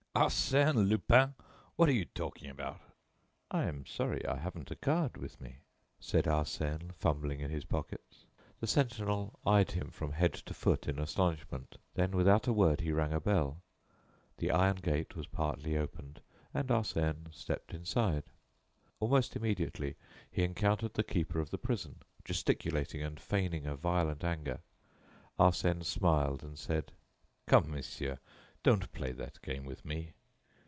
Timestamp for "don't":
28.63-28.91